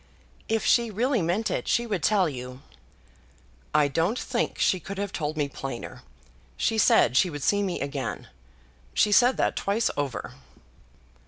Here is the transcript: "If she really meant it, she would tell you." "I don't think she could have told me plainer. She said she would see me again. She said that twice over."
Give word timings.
"If 0.49 0.65
she 0.65 0.89
really 0.89 1.21
meant 1.21 1.51
it, 1.51 1.67
she 1.67 1.85
would 1.85 2.01
tell 2.01 2.27
you." 2.27 2.61
"I 3.71 3.87
don't 3.87 4.17
think 4.17 4.57
she 4.57 4.79
could 4.79 4.97
have 4.97 5.13
told 5.13 5.37
me 5.37 5.47
plainer. 5.47 6.01
She 6.57 6.79
said 6.79 7.15
she 7.15 7.29
would 7.29 7.43
see 7.43 7.61
me 7.61 7.79
again. 7.81 8.27
She 8.95 9.11
said 9.11 9.37
that 9.37 9.55
twice 9.55 9.91
over." 9.95 10.33